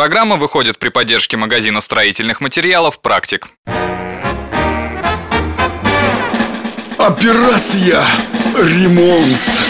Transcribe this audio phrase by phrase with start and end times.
[0.00, 3.48] программа выходит при поддержке магазина строительных материалов «Практик».
[6.96, 8.02] Операция
[8.56, 9.69] «Ремонт».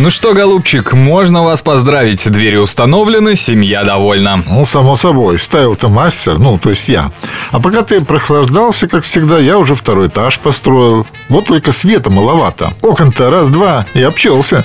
[0.00, 2.30] Ну что, голубчик, можно вас поздравить.
[2.30, 4.44] Двери установлены, семья довольна.
[4.46, 7.10] Ну, само собой, ставил-то мастер, ну, то есть я.
[7.50, 11.04] А пока ты прохлаждался, как всегда, я уже второй этаж построил.
[11.28, 12.72] Вот только света маловато.
[12.80, 14.64] Окон-то раз-два и обчелся.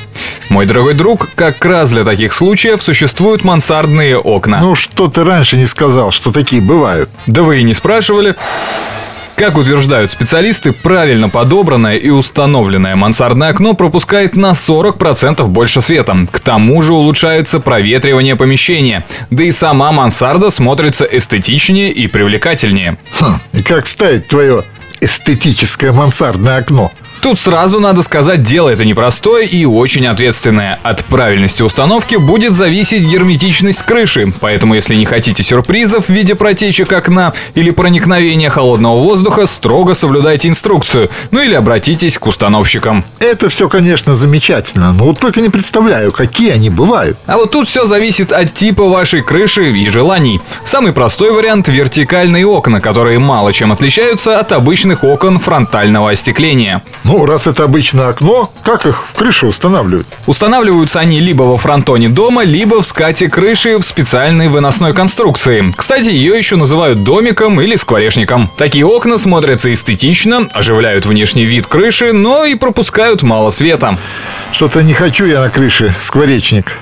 [0.49, 4.59] Мой дорогой друг, как раз для таких случаев существуют мансардные окна.
[4.59, 7.09] Ну, что ты раньше не сказал, что такие бывают?
[7.25, 8.35] Да вы и не спрашивали.
[9.35, 16.27] Как утверждают специалисты, правильно подобранное и установленное мансардное окно пропускает на 40% больше света.
[16.31, 19.03] К тому же улучшается проветривание помещения.
[19.31, 22.97] Да и сама мансарда смотрится эстетичнее и привлекательнее.
[23.19, 24.63] Хм, и как ставить твое
[25.01, 26.91] эстетическое мансардное окно?
[27.23, 30.81] Тут сразу надо сказать, дело это непростое и очень ответственное.
[30.83, 36.91] От правильности установки будет зависеть герметичность крыши, поэтому если не хотите сюрпризов в виде протечек
[36.91, 43.05] окна или проникновения холодного воздуха, строго соблюдайте инструкцию, ну или обратитесь к установщикам.
[43.21, 47.17] Это все, конечно, замечательно, но вот только не представляю, какие они бывают.
[47.25, 50.41] А вот тут все зависит от типа вашей крыши и желаний.
[50.65, 56.81] Самый простой вариант– вертикальные окна, которые мало чем отличаются от обычных окон фронтального остекления.
[57.05, 60.07] Ну, раз это обычное окно, как их в крышу устанавливают?
[60.25, 65.73] Устанавливаются они либо во фронтоне дома, либо в скате крыши в специальной выносной конструкции.
[65.77, 68.49] Кстати, ее еще называют домиком или скворечником.
[68.57, 73.97] Такие окна смотрятся эстетично, оживляют внешний вид крыши, но и пропускают мало света.
[74.51, 76.77] Что-то не хочу я на крыше скворечник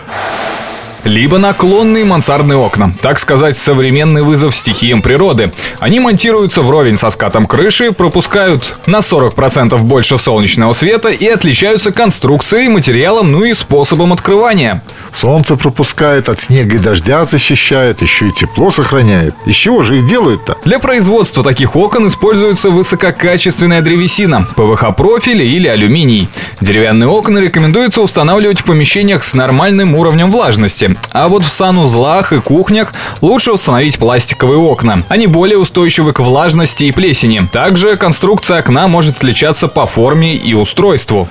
[1.03, 5.51] либо наклонные мансардные окна, так сказать, современный вызов стихиям природы.
[5.79, 12.69] Они монтируются вровень со скатом крыши, пропускают на 40% больше солнечного света и отличаются конструкцией,
[12.69, 14.81] материалом, ну и способом открывания.
[15.13, 19.35] Солнце пропускает, от снега и дождя защищает, еще и тепло сохраняет.
[19.45, 20.57] Из чего же их делают-то?
[20.63, 26.29] Для производства таких окон используется высококачественная древесина, ПВХ-профили или алюминий.
[26.61, 30.90] Деревянные окна рекомендуется устанавливать в помещениях с нормальным уровнем влажности.
[31.11, 35.03] А вот в санузлах и кухнях лучше установить пластиковые окна.
[35.09, 37.47] Они более устойчивы к влажности и плесени.
[37.51, 41.27] Также конструкция окна может отличаться по форме и устройству.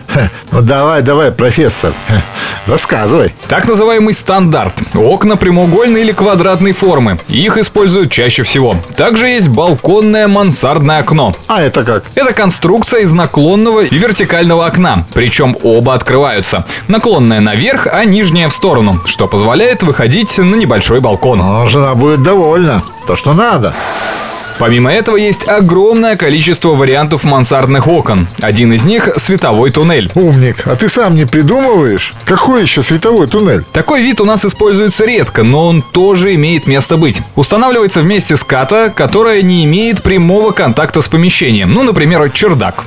[0.52, 1.92] ну давай, давай, профессор,
[2.66, 3.34] рассказывай.
[3.48, 4.74] Так называемый стандарт.
[4.94, 7.18] Окна прямоугольной или квадратной формы.
[7.28, 8.74] Их используют чаще всего.
[8.96, 11.34] Также есть балконное мансардное окно.
[11.46, 12.04] А это как?
[12.14, 15.06] Это конструкция из наклонного и вертикального окна.
[15.14, 16.64] Причем оба открываются.
[16.88, 21.38] Наклонная наверх, а нижняя в сторону, что позволяет позволяет выходить на небольшой балкон.
[21.38, 22.84] Но жена будет довольна.
[23.08, 23.74] То, что надо.
[24.60, 28.28] Помимо этого есть огромное количество вариантов мансардных окон.
[28.42, 30.12] Один из них– световой туннель.
[30.14, 32.12] Умник, а ты сам не придумываешь?
[32.26, 33.64] Какой еще световой туннель?
[33.72, 37.22] Такой вид у нас используется редко, но он тоже имеет место быть.
[37.36, 41.72] Устанавливается вместе с ката, которая не имеет прямого контакта с помещением.
[41.72, 42.84] Ну, например, чердак.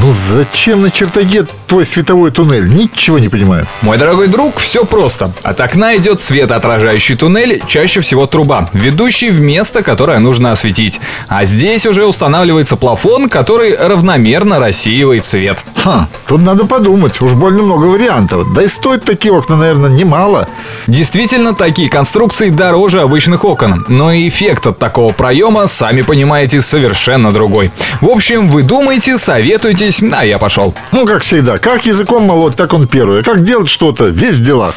[0.00, 2.68] Ну зачем на чертоге твой световой туннель?
[2.68, 3.66] Ничего не понимаю.
[3.82, 5.30] Мой дорогой друг, все просто.
[5.42, 11.01] От окна идет светоотражающий туннель, чаще всего труба, ведущий в место, которое нужно осветить.
[11.28, 15.64] А здесь уже устанавливается плафон, который равномерно рассеивает свет.
[15.76, 18.52] Ха, тут надо подумать, уж больно много вариантов.
[18.52, 20.48] Да и стоит такие окна, наверное, немало.
[20.86, 27.70] Действительно, такие конструкции дороже обычных окон, но эффект от такого проема, сами понимаете, совершенно другой.
[28.00, 30.74] В общем, вы думаете, советуйтесь, а я пошел.
[30.92, 33.22] Ну, как всегда, как языком молоть, так он первый.
[33.22, 34.74] Как делать что-то, весь в делах.